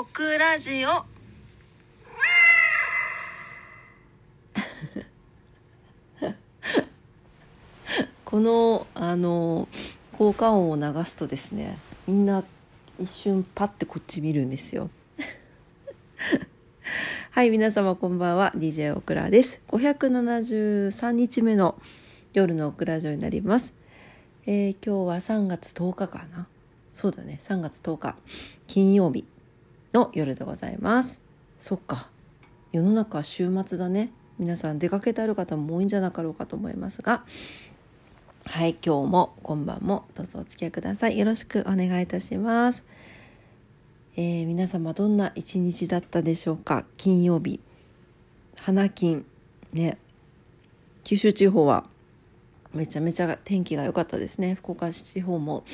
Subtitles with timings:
[0.00, 0.88] オクラジオ。
[8.24, 9.66] このあの
[10.12, 11.76] 効果音を流すとですね
[12.06, 12.44] みんな
[13.00, 14.88] 一瞬パッてこっち見るんですよ。
[17.32, 18.52] はい皆様こんばんは。
[18.54, 19.62] DJ オクラです。
[19.66, 21.76] 573日目の
[22.34, 23.74] 夜のオクラジオになります、
[24.46, 26.46] えー今日は3月10日かな。
[26.92, 28.14] そうだね3月10日。
[28.68, 29.24] 金曜日。
[29.98, 31.20] の夜でございます。
[31.58, 32.08] そっか。
[32.70, 34.12] 世の中は週末だね。
[34.38, 37.24] 皆さん出かけてある方も多いんじゃなかろうかと思いますが。
[38.44, 41.18] はい今日も今晩もどうぞお付き合いください。
[41.18, 42.84] よろしくお願いいたします、
[44.16, 46.84] えー皆様どんな一日だったでしょうか？
[46.96, 47.58] 金曜日。
[48.60, 49.26] 花金。
[49.72, 49.98] ね。
[51.02, 51.84] 九州地方は
[52.72, 54.54] めちゃめちゃ天気が良かったですね。
[54.54, 55.64] 福岡市地方も。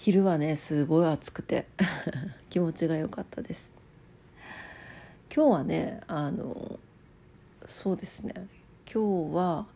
[0.00, 1.66] 昼はねすごい暑くて。
[2.48, 3.70] 気持ちが良かったです。
[5.30, 6.80] 今日はねあの
[7.66, 8.32] そうですね。
[8.90, 9.66] 今日は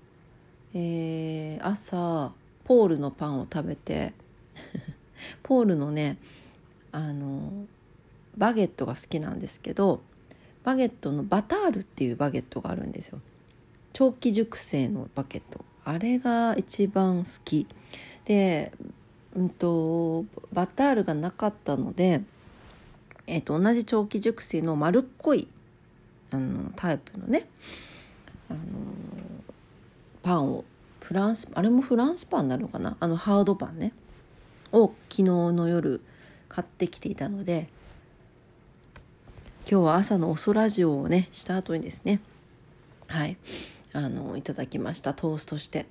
[0.73, 2.33] えー朝
[2.65, 4.15] ポールのパンを食べて
[5.45, 6.17] ポールのね
[6.91, 7.67] あの
[8.35, 10.01] バゲットが好きなんですけど
[10.63, 13.21] バゲットのバタールっていうバゲットがあるんですよ。
[13.93, 15.63] 長期熟成のバゲット。
[15.85, 17.67] あれが一番好き。
[18.25, 18.73] で、
[19.37, 22.23] うん、とバタールがなかったので、
[23.27, 25.49] えー、と同じ長期熟成の丸っこい
[26.31, 27.49] あのタイプのね
[28.49, 28.61] あの
[30.23, 30.65] パンを
[31.01, 32.97] フランスあれもフランスパンなのかな？
[33.01, 33.93] あのハードパンね。
[34.73, 36.01] を昨日の夜
[36.49, 37.69] 買ってきていたので
[39.71, 42.21] 今日は朝のおそラジオをねした後にですね
[43.07, 43.37] はい
[43.93, 45.15] あのいただきました。
[45.15, 45.87] トーストして。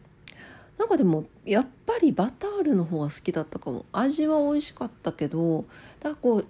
[0.78, 3.86] なんかでもやっぱりバタールの方が好きだったかも。
[3.92, 5.66] 味は美味しかったけど
[6.00, 6.46] だからこう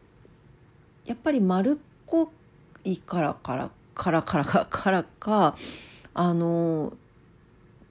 [1.05, 1.73] やっぱり丸っ
[2.05, 2.31] こ
[2.83, 5.55] いからからからからかからか
[6.13, 6.93] あの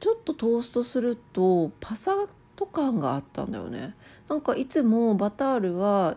[0.01, 3.95] ちょっとトーストするとパサッと感があったんだよね。
[4.29, 6.17] なんかいつもバタールは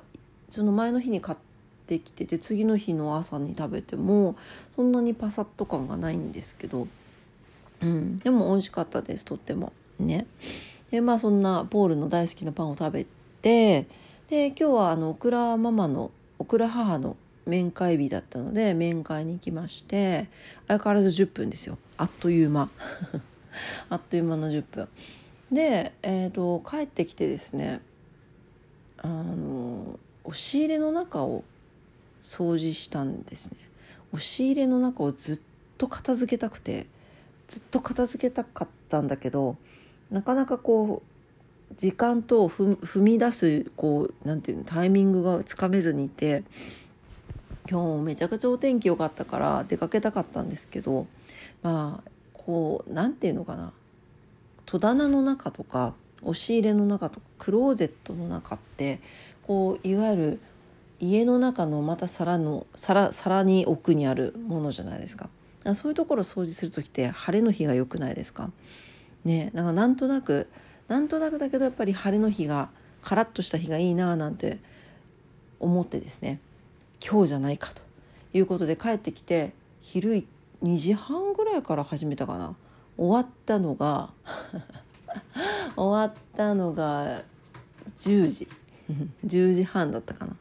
[0.50, 1.38] その前の日に買っ
[1.86, 4.36] てきてて次の日の朝に食べても
[4.76, 6.88] そんなにパサッと感がないんですけど、
[7.82, 9.74] うん、でも美味しかったですとっても。
[10.00, 10.28] ね。
[10.92, 13.06] でまあそんなポールの大好きなパンを食べ
[13.42, 13.88] て
[14.30, 20.28] で今日はあのオクラママのオクラ母の面会日だったので面会に行きまして
[20.68, 21.78] 相変わらず10分ですよ。
[21.98, 22.70] あっという間。
[23.90, 24.88] あっという間の10分。
[25.52, 27.82] で、えー、と帰ってきてですね
[28.98, 31.44] あの押し入れの中を
[32.22, 33.58] 掃除したんですね。
[34.12, 35.40] 押し入れの中をずっ
[35.78, 36.88] と片付けたくて
[37.48, 39.58] ずっと片付けたかったんだけど
[40.12, 41.04] なかなかこ
[41.72, 46.44] う時間と踏み出すこうなんていうのタイミングがつかめずにいて
[47.70, 51.08] 今日めちゃくちゃお天気良かったから出かけたかったんですけど
[51.64, 53.74] まあこうなんていうのかな。
[54.68, 59.00] 戸棚の中とか押し入れの中とかクローゼットの中って
[59.46, 60.40] こういわゆる
[61.00, 65.30] 家の中のまた皿の皿皿に奥にあるものじゃないですか。
[65.74, 68.52] そういうところ掃除する時って晴れの日が良くないですか？
[69.26, 70.48] ねなんかなんとなく
[70.88, 72.70] なんとなくだけどやっぱり晴れの日が
[73.02, 74.60] カラッとした日がいいななんて
[75.60, 76.40] 思ってですね
[77.06, 77.82] 今日じゃないかと
[78.34, 80.26] いうことで帰ってきて昼
[80.64, 82.56] 2時半ぐらいから始めたかな
[82.98, 84.12] 終わったのが
[85.76, 87.22] 終わったのが
[87.98, 88.48] 10時
[89.26, 90.36] 10時半だったかな。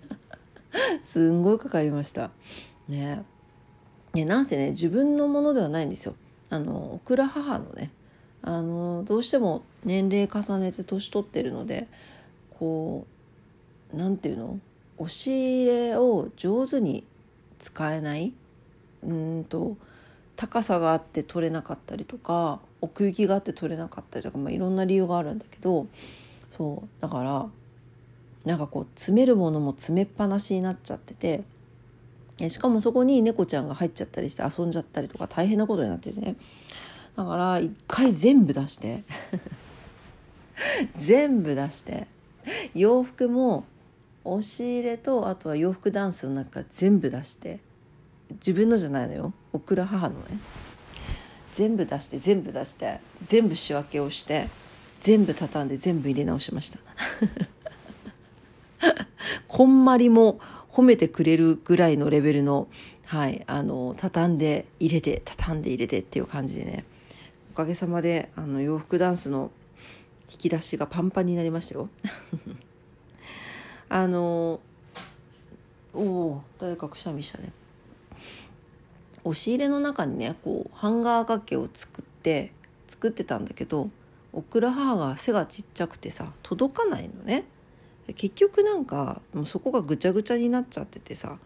[1.02, 2.30] すんごいかかりました。
[2.88, 3.24] ね。
[4.14, 6.14] ねなんせね自分のものではないんですよ。
[6.50, 7.90] あのオクラ母のね
[8.46, 11.88] あのどうしても年齢重ねて年取ってるので
[12.58, 13.04] こ
[13.92, 14.58] うなんていうの？
[14.98, 17.04] 押し入れを上手に
[17.58, 18.32] 使えない
[19.02, 19.76] うんと
[20.36, 25.86] 高さがあって取れなかったりとか奥行きがあって取れなかったりとか、まあ、いろんな理由があるんだけど
[26.50, 27.46] そうだから
[28.46, 36.36] なんかこう詰めるものも詰めっぱなしになっちゃっててしかもそこに猫ちゃんが入っちゃったりして遊んじゃったりとか大変なことになっててね。
[37.16, 39.04] だから一回全部出して。
[40.96, 42.06] 全部出して。
[42.74, 43.64] 洋服も
[44.24, 47.60] 押し入れとあとは洋服ダンスの中全部出して。
[48.32, 49.32] 自分のじゃないのよ。
[49.52, 50.38] オクラ母のね。
[51.54, 53.00] 全部出して全部出して。
[53.26, 54.48] 全部仕分けをして。
[55.00, 56.78] 全部畳んで全部入れ直しました。
[59.48, 60.38] こんまりも
[60.70, 62.68] 褒めてくれるぐらいのレベルの,、
[63.04, 66.84] はい、あの畳んで入れて畳んで入れてっていう感じでね。
[67.56, 69.50] おかげさまであの洋服ダンスの
[70.30, 71.88] 引き出しがパンパンになりましたよ。
[73.88, 74.60] あの
[75.94, 77.54] おお誰かくしゃみしたね。
[79.24, 82.52] 押し入れの中にねこうハンガー掛けを作って
[82.88, 83.88] 作ってたんだけど
[84.34, 87.46] オクラハーが背がちっちゃくてさ届かないのね。
[88.16, 91.38] 結局なんかもうそこがぐちゃぐちゃになっちゃっててさ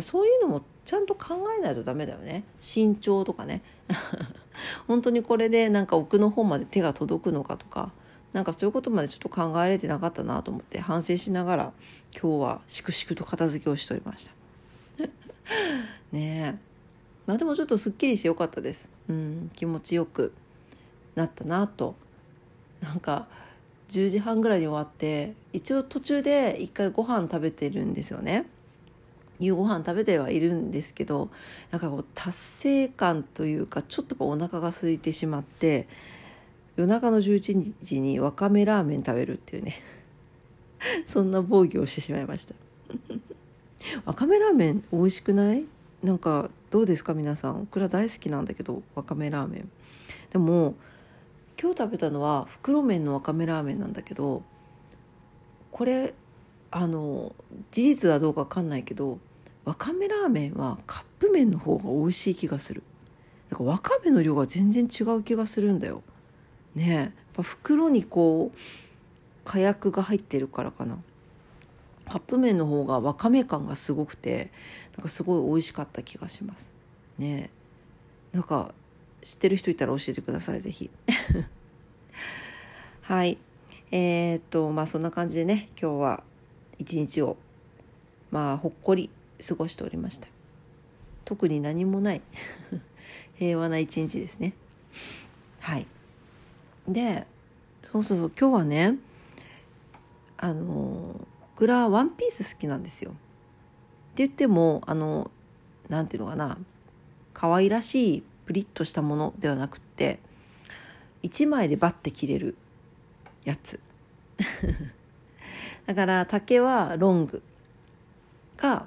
[0.00, 2.44] そういうのもちゃんと考えないとダメだよね。
[2.60, 3.62] 身長とかね。
[4.86, 7.92] 本当にこれでなんか奥の方まで手が届くのかとか
[8.32, 11.72] なんかそういうことまでちょっと考えれてなかったなと思って反省しながら
[12.12, 14.32] 今日は粛々と片付けをしておりました。
[16.12, 16.74] ねえ。
[17.26, 18.90] まあでもちょっとすっきりしてよかったです。
[19.08, 20.32] うん気持ちよく
[21.14, 21.94] なったなと。
[22.82, 23.28] なんか
[23.88, 28.46] 10時半ぐらいに終わって一応途中で一回ご飯食べてるんですよね。
[29.44, 31.30] 夕ご飯食べてはいるんですけど
[31.70, 35.88] なんかこう達成感というかちょっとお腹が空いてしまって
[36.76, 39.74] 夜中の11時にわかめラーメン食べるっていうね。
[41.06, 42.54] そんな防御をしてしまいました。
[44.04, 45.64] わかめラーメン美味しくない？
[46.02, 47.62] なんかどうですか皆さん？
[47.62, 49.70] オクラ大好きなんだけどわかめラーメン。
[50.30, 50.74] でも
[51.60, 54.42] 今日食べたのは袋麺のわかめラーメンなんだけど
[55.70, 56.12] これ
[56.72, 57.32] あの
[57.70, 59.18] 事実はどうか分かんないけど
[59.64, 62.82] わかめラーメンはカップ麺の方が美味しい気がする。
[63.50, 66.02] なんかわかめの量が全然違う気がするんだよ。
[66.74, 68.58] ねやっぱ袋にこう
[69.44, 70.98] 火薬が入ってるからかな。
[72.06, 74.50] カップ麺の方がわかめ感がすごくて
[74.96, 76.72] なんかすごい美味しかった気がします。
[77.18, 77.50] ね
[78.32, 78.74] なんか
[79.22, 80.90] 知ってる人いたら教えてください是非
[83.02, 83.38] はい。
[83.90, 86.22] えー、っとまあそんな感じでね今日は
[86.78, 87.36] 一日を
[88.30, 89.08] まあほっこり
[89.46, 90.28] 過ごしておりました。
[91.24, 92.22] 特に何もない。
[93.36, 94.54] 平和な一日ですね。
[95.60, 95.86] はい。
[96.88, 97.26] で
[97.82, 98.32] そうそうそう。
[98.38, 98.96] 今日はね
[100.36, 103.12] あの僕らワンピース好きなんですよ。
[103.12, 103.20] って
[104.24, 105.30] 言ってもあの
[105.88, 106.58] なんていうのかな。
[107.32, 110.20] 可愛らしいプリッとしたものではなくって
[111.24, 112.56] 1枚でバッて切れる
[113.44, 113.80] やつ。
[115.86, 117.42] だから竹はロング
[118.56, 118.86] か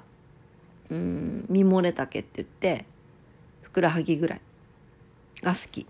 [0.90, 2.84] うんミモレ竹って言って
[3.62, 4.40] ふくらはぎぐらい。
[5.42, 5.86] が好き。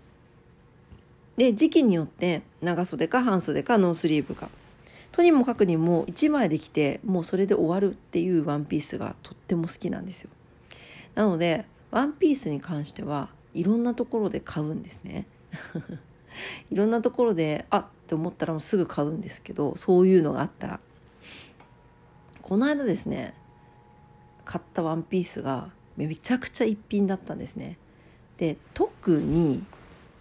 [1.37, 4.49] で時期によって長袖か半袖かノースリーブか。
[5.11, 10.29] とにもかくにも1枚で着てもうそれで終わるっていうワンピースがとっても好きなんですよ。
[11.15, 15.25] なのでワンピースに関してはいろんなところで買うんですね。
[16.69, 20.79] いろんなところであって思ったらもうすぐ買うんですけどそういうのがあったら。
[22.41, 23.35] この間ですね
[24.49, 27.77] 買ったワンピースがめちゃくちゃ一品だったんですね。
[28.37, 29.63] で特に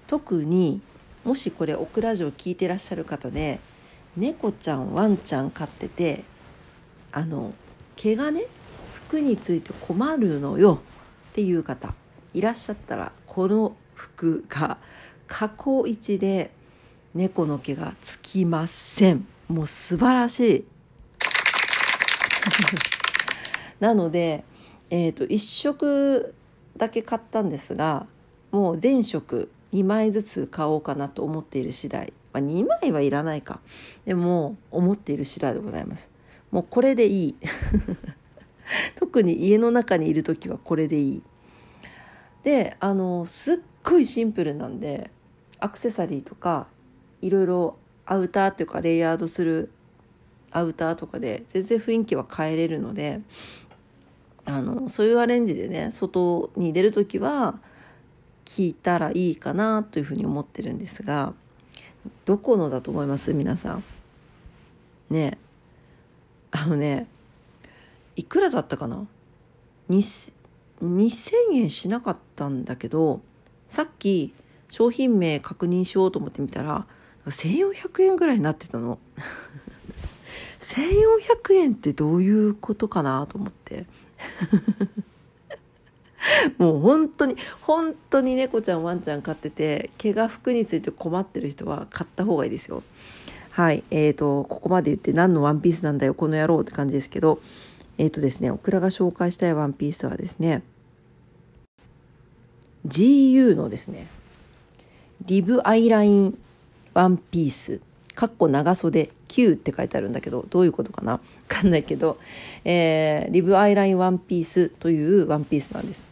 [0.07, 0.83] 特に
[1.25, 3.59] もしこれオクラジオ聞いてらっしゃる方で
[4.19, 6.25] 猫ちゃんワンちゃん飼ってて
[7.11, 7.55] あの
[7.97, 8.43] 毛がね
[9.07, 10.83] 服について困るのよ。
[11.31, 11.95] っていう方
[12.35, 14.77] いらっしゃったらこの服が
[15.27, 16.51] 過去一で
[17.15, 19.27] 猫の毛がつきません。
[19.49, 20.65] もう素晴らしい。
[23.81, 24.45] なので、
[24.91, 26.35] えーと、1色
[26.77, 28.07] だけ買ったんですが
[28.51, 33.61] もう全色2枚ずつ買おうかなと思っている次第、まあ、2枚はいらないか。
[34.07, 36.11] でも思っている次第でございます。
[36.51, 37.37] もうこれでいい。
[38.97, 41.23] 特に家の中にいる時はこれでいい。
[42.43, 45.11] であのすっごいシンプルなんで
[45.59, 46.69] アクセサリーとか
[47.21, 49.71] いろいろアウターっていうかレイヤードする
[50.51, 53.21] アウターとかで全然雰囲気は変えれるので
[54.49, 57.59] あのそういうアレンジでね外に出る時は
[58.47, 61.35] 聞いたらいいかなというふうに思ってるんですが
[62.25, 63.35] どこのだと思います？
[63.35, 63.85] 皆さん。
[65.11, 65.37] ね。
[66.51, 67.07] あのね
[68.17, 69.07] いくらだったかな
[69.91, 70.33] ？2000
[71.53, 73.21] 円しなかったんだけど
[73.69, 74.33] さっき
[74.71, 76.87] 商品名確認しようと思ってみたら
[77.27, 78.99] 1400円ぐらいになってたの。
[80.61, 83.87] 1400円ってどういうことかなと思って。
[86.59, 92.83] もう本当に本当に猫ちゃんワンちゃん飼ってて毛が服について困ってる人は買った方がいいですよ。
[93.51, 97.41] はいえーとここまで言って何のワンピースなんだよこの野郎って感じですけど。
[97.99, 100.63] えっ、ー、とですねオクラが紹介したいワンピースはですね
[102.87, 104.07] GU のですね
[105.27, 106.39] リブアイライン
[106.95, 107.81] ワンピース。
[108.19, 111.13] かっこ長袖9って書いてあるんだけどどういうことかな？
[111.13, 112.19] わかんないけど、
[112.65, 116.09] えー、リブアイラインワンピースというワンピースなんです。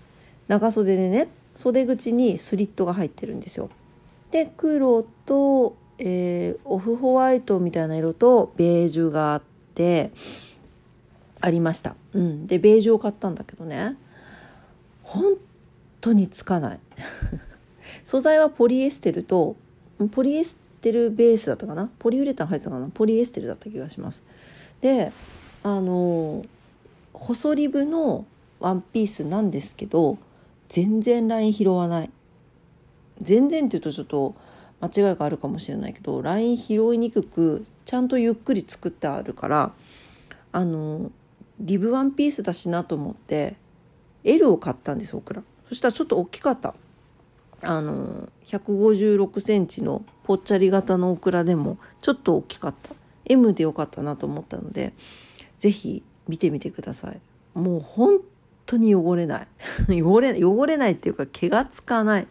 [0.46, 3.70] 長袖でね袖口にスリットが入ってるんですよ。
[4.30, 9.42] で黒と、えー、オフホワイトみたいな色とベージュがあっ
[9.74, 10.12] て
[11.40, 11.96] ありました。
[12.12, 13.96] うん、でベージュを買ったんだけどね。
[15.02, 15.34] 本
[16.00, 16.78] 当につかない
[18.04, 19.56] 素材はポリエステルと
[20.12, 21.90] ポリエステルベースだったかな？
[21.98, 22.88] ポリウレタン入ってたかな？
[22.92, 24.22] ポリエステルだった気がします。
[24.80, 25.12] で
[25.62, 26.44] あの
[27.12, 28.26] 細リブの
[28.60, 30.18] ワンピースなんですけど
[30.68, 32.10] 全然ライン拾わない。
[33.20, 34.34] 全然っていうとちょっと
[34.80, 39.72] 間違いがあるかもしれないけどライン拾いにくくちゃんとゆっくり作ってあるから
[40.52, 41.10] あの
[41.58, 43.56] リブワンピースだしなと思って
[44.22, 46.74] L を買ったんですオクラそしたらちょっと大きかった。
[47.62, 52.94] あの156センチのぽっちゃり型のオクラでもちょっと大きかった。
[53.24, 54.92] M でよかったなと思ったので
[55.58, 57.20] 是非見てみてください。
[57.58, 58.20] もう本
[58.66, 59.48] 当に汚れない。
[60.02, 62.26] 汚れ汚れないっていうか毛がつかない。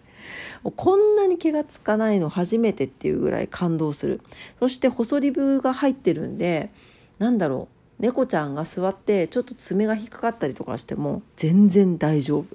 [0.76, 4.22] こんなに毛がつかないの初めてっていうぐらい感動する。
[4.60, 6.72] そして細リブが入ってるんで
[7.20, 7.76] なんだろう。
[7.98, 12.46] 猫ちゃんが座ってちょっと爪が引っかかったりとかしても全然大丈夫。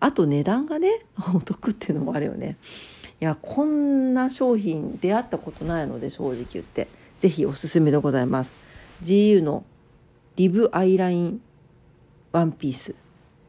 [0.00, 0.88] あと値段がね
[1.34, 2.56] お得っていうのもあるよね。
[3.20, 6.88] いやこんな商品出会ったことないので正直言って。
[7.20, 8.54] 是非おすすめでございます。
[9.02, 9.62] GU の
[10.36, 11.42] リブアイライン
[12.32, 12.94] ワンピース。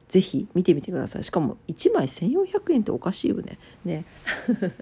[0.10, 1.24] ぜひ見てみてください。
[1.24, 3.58] しかも1枚1400円っておかしいよね。
[3.86, 4.04] ね。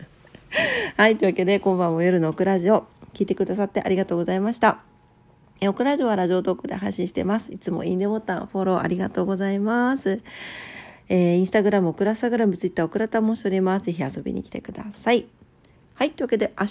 [0.98, 4.82] はいというわけで今晩も夜のオクラジオ聞いてくださってありがとうございました。
[5.62, 7.52] オクラジオはラジオトークで配信してます。
[7.52, 10.22] いつもいいねボタンフォローありがとうございます。
[11.10, 13.86] えー、インスタグラム、オクラスタグラム、ツイッター、オクラタもしております。
[13.86, 15.25] ぜひ遊びに来てください。
[15.96, 16.12] はい。
[16.12, 16.66] というわけで、明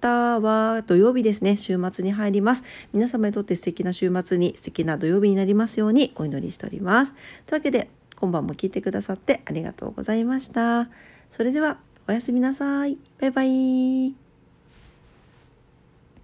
[0.00, 1.56] 日は土曜日ですね。
[1.56, 2.64] 週末に入ります。
[2.92, 7.12] 皆様にとって素敵な週末に、素敵な土曜日になりますようにお祈りしております。
[7.46, 10.88] というわけで、今晩も聞いてくださってありがとうございました。
[11.30, 12.98] それでは、おやすみなさい。
[13.20, 14.23] バイバイ。